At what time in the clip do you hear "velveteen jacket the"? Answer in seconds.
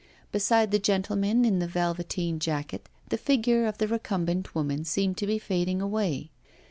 1.67-3.19